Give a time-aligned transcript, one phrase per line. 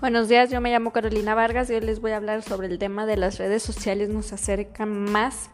[0.00, 2.78] Buenos días, yo me llamo Carolina Vargas y hoy les voy a hablar sobre el
[2.78, 5.50] tema de las redes sociales nos acerca más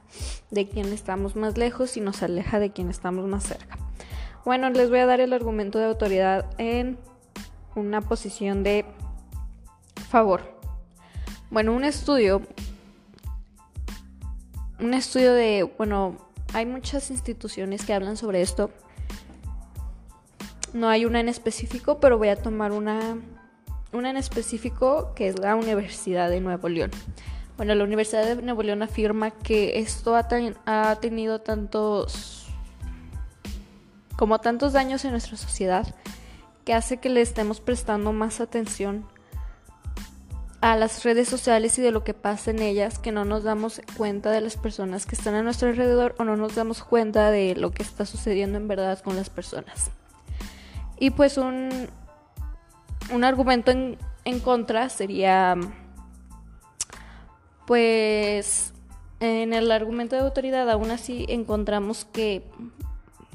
[0.50, 3.78] de quien estamos más lejos y nos aleja de quien estamos más cerca.
[4.44, 6.98] Bueno, les voy a dar el argumento de autoridad en
[7.74, 8.84] una posición de
[10.10, 10.42] favor.
[11.48, 12.42] Bueno, un estudio,
[14.78, 16.18] un estudio de, bueno,
[16.52, 18.70] hay muchas instituciones que hablan sobre esto.
[20.74, 23.16] No hay una en específico, pero voy a tomar una
[23.94, 26.90] una en específico que es la Universidad de Nuevo León.
[27.56, 30.28] Bueno, la Universidad de Nuevo León afirma que esto ha,
[30.66, 32.46] ha tenido tantos
[34.16, 35.94] como tantos daños en nuestra sociedad
[36.64, 39.06] que hace que le estemos prestando más atención
[40.60, 43.82] a las redes sociales y de lo que pasa en ellas, que no nos damos
[43.98, 47.54] cuenta de las personas que están a nuestro alrededor o no nos damos cuenta de
[47.54, 49.90] lo que está sucediendo en verdad con las personas.
[50.98, 51.90] Y pues un,
[53.10, 55.56] un argumento en, en contra sería,
[57.66, 58.72] pues,
[59.20, 62.44] en el argumento de autoridad aún así encontramos que,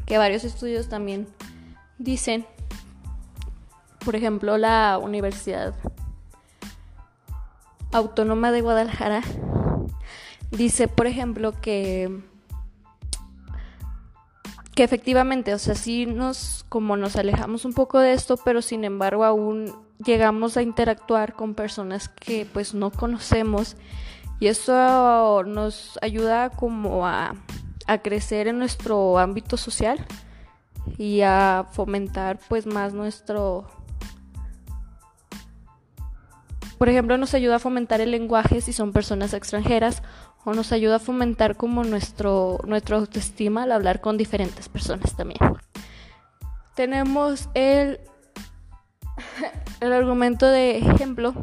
[0.05, 1.27] que varios estudios también
[1.97, 2.45] dicen,
[4.03, 5.75] por ejemplo, la Universidad
[7.91, 9.21] Autónoma de Guadalajara
[10.51, 12.21] dice, por ejemplo, que
[14.79, 18.85] que efectivamente, o sea, sí nos, como nos alejamos un poco de esto, pero sin
[18.85, 23.75] embargo aún llegamos a interactuar con personas que pues no conocemos.
[24.39, 27.35] Y eso nos ayuda como a,
[27.87, 29.99] a crecer en nuestro ámbito social
[30.97, 33.67] y a fomentar pues más nuestro
[36.79, 40.01] por ejemplo nos ayuda a fomentar el lenguaje si son personas extranjeras
[40.45, 45.39] o nos ayuda a fomentar como nuestro, nuestra autoestima al hablar con diferentes personas también.
[46.75, 47.99] Tenemos el,
[49.81, 51.33] el argumento de ejemplo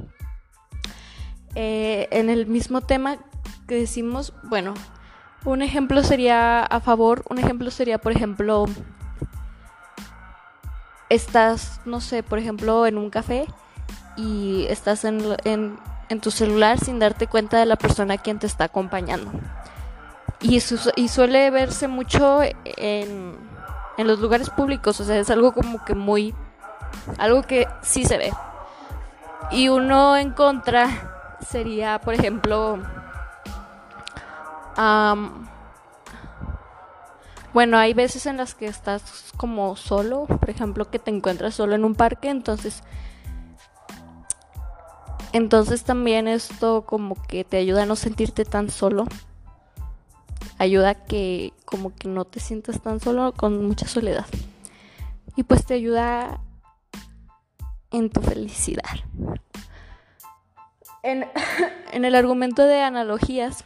[1.54, 3.18] eh, en el mismo tema
[3.68, 4.72] que decimos, bueno,
[5.44, 8.64] un ejemplo sería a favor, un ejemplo sería, por ejemplo,
[11.10, 13.46] estás, no sé, por ejemplo, en un café
[14.16, 15.78] y estás en, en
[16.08, 19.30] en tu celular sin darte cuenta de la persona a quien te está acompañando.
[20.40, 20.56] Y,
[20.96, 23.36] y suele verse mucho en,
[23.96, 26.34] en los lugares públicos, o sea, es algo como que muy...
[27.18, 28.32] algo que sí se ve.
[29.50, 32.78] Y uno en contra sería, por ejemplo,
[37.52, 41.74] bueno, hay veces en las que estás como solo, por ejemplo, que te encuentras solo
[41.74, 42.82] en un parque, entonces
[45.36, 49.04] entonces también esto como que te ayuda a no sentirte tan solo.
[50.56, 54.24] Ayuda a que como que no te sientas tan solo con mucha soledad.
[55.36, 56.40] Y pues te ayuda
[57.90, 58.96] en tu felicidad.
[61.02, 61.26] En,
[61.92, 63.64] en el argumento de analogías,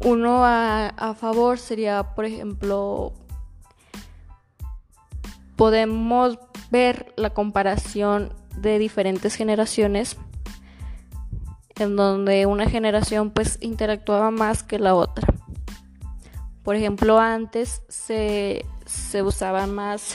[0.00, 3.14] uno a, a favor sería, por ejemplo,
[5.56, 6.38] podemos
[6.70, 10.16] ver la comparación de diferentes generaciones
[11.76, 15.26] en donde una generación pues interactuaba más que la otra.
[16.62, 19.22] Por ejemplo, antes se, se
[19.68, 20.14] más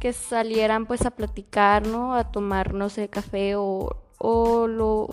[0.00, 2.14] que salieran pues a platicar, ¿no?
[2.14, 5.08] A tomar, no sé, café o, o lo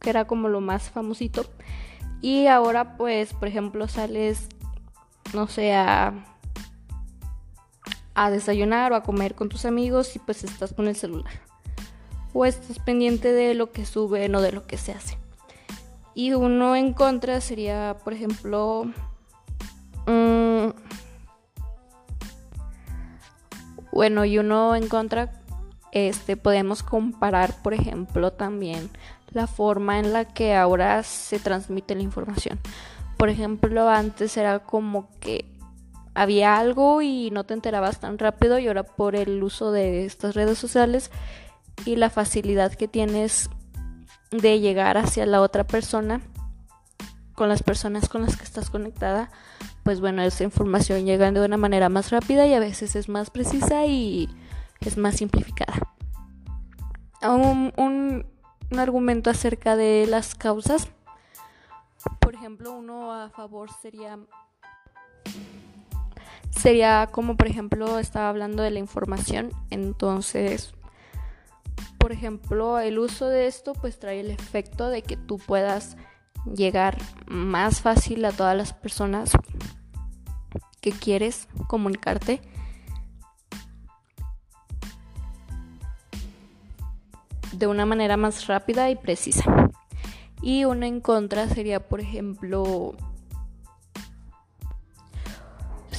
[0.00, 1.46] que era como lo más famosito.
[2.20, 4.48] Y ahora pues, por ejemplo, sales,
[5.32, 6.33] no sé, a
[8.14, 11.32] a desayunar o a comer con tus amigos y pues estás con el celular.
[12.32, 15.18] O estás pendiente de lo que suben o de lo que se hace.
[16.14, 18.84] Y uno en contra sería, por ejemplo,
[20.06, 20.68] mm,
[23.92, 25.32] bueno, y uno en contra,
[25.92, 28.90] este, podemos comparar, por ejemplo, también
[29.32, 32.60] la forma en la que ahora se transmite la información.
[33.16, 35.44] Por ejemplo, antes era como que
[36.14, 40.34] había algo y no te enterabas tan rápido y ahora por el uso de estas
[40.34, 41.10] redes sociales
[41.84, 43.50] y la facilidad que tienes
[44.30, 46.20] de llegar hacia la otra persona
[47.34, 49.30] con las personas con las que estás conectada,
[49.82, 53.30] pues bueno, esa información llega de una manera más rápida y a veces es más
[53.30, 54.28] precisa y
[54.80, 55.74] es más simplificada.
[57.22, 58.26] Un, un,
[58.78, 60.88] argumento acerca de las causas,
[62.20, 64.18] por ejemplo, uno a favor sería
[66.58, 70.74] sería como por ejemplo estaba hablando de la información entonces
[71.98, 75.96] por ejemplo el uso de esto pues trae el efecto de que tú puedas
[76.44, 79.32] llegar más fácil a todas las personas
[80.80, 82.40] que quieres comunicarte
[87.58, 89.70] de una manera más rápida y precisa.
[90.42, 92.94] Y una en contra sería, por ejemplo,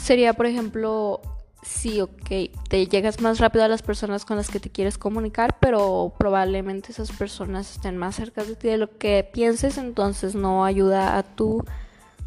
[0.05, 1.19] sería, por ejemplo,
[1.63, 2.29] sí, ok,
[2.69, 6.91] te llegas más rápido a las personas con las que te quieres comunicar, pero probablemente
[6.91, 11.23] esas personas estén más cerca de ti de lo que pienses, entonces no ayuda a
[11.23, 11.65] tu,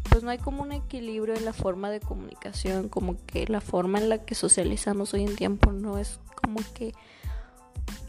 [0.09, 3.99] pues no hay como un equilibrio en la forma de comunicación, como que la forma
[3.99, 6.93] en la que socializamos hoy en tiempo no es como que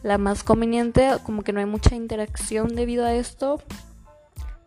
[0.03, 3.63] la más conveniente, como que no hay mucha interacción debido a esto.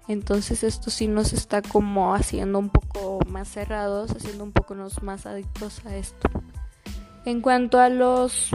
[0.08, 5.26] Entonces esto sí nos está como haciendo un poco más cerrados, haciendo un poco más
[5.26, 6.30] adictos a esto.
[7.26, 8.50] En cuanto a los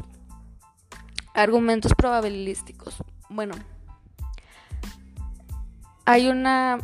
[1.35, 2.97] argumentos probabilísticos,
[3.31, 3.55] bueno,
[6.05, 6.79] hay una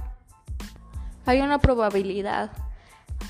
[1.26, 2.52] hay una probabilidad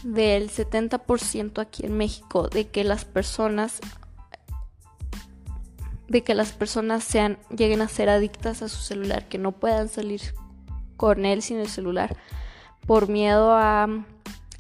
[0.04, 3.80] del 70% aquí en México de que las personas
[6.08, 9.88] de que las personas sean lleguen a ser adictas a su celular, que no puedan
[9.88, 10.20] salir
[10.96, 12.16] con él sin el celular
[12.86, 13.88] por miedo a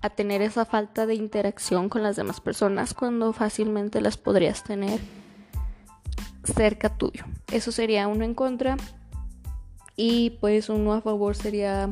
[0.04, 5.00] a tener esa falta de interacción con las demás personas cuando fácilmente las podrías tener
[6.44, 7.24] cerca tuyo.
[7.50, 8.76] Eso sería uno en contra
[9.96, 11.88] y pues uno a favor sería...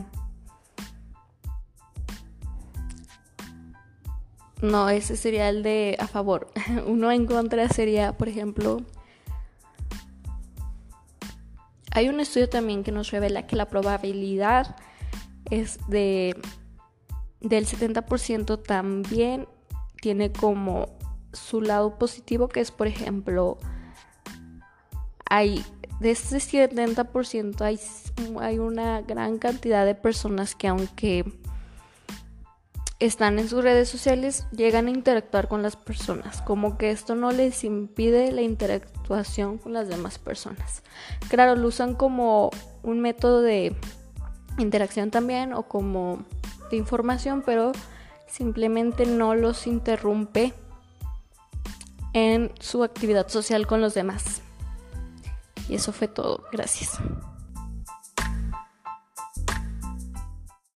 [4.61, 6.49] No, ese sería el de a favor.
[6.87, 8.83] Uno en contra sería, por ejemplo,
[11.95, 14.77] hay un estudio también que nos revela que la probabilidad
[15.51, 16.37] es de
[17.41, 19.49] del 70% también
[20.01, 20.97] tiene como
[21.33, 23.59] su lado positivo, que es, por ejemplo,
[25.29, 25.65] hay
[26.01, 27.79] de ese 70% hay,
[28.41, 31.25] hay una gran cantidad de personas que aunque
[33.07, 37.33] están en sus redes sociales, llegan a interactuar con las personas, como que esto no
[37.33, 40.83] les impide la interactuación con las demás personas.
[41.29, 42.51] Claro, lo usan como
[42.85, 43.75] un método de
[44.59, 46.25] interacción también o como
[46.71, 47.73] información, pero
[48.29, 50.55] simplemente no los interrumpe
[52.13, 54.43] en su actividad social con los demás.
[55.69, 56.45] Y eso fue todo.
[56.53, 56.99] Gracias.